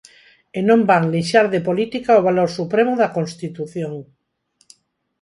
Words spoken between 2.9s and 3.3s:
da